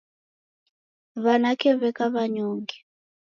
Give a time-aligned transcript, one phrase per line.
[1.23, 2.77] W'anake w'eka w'anyonge.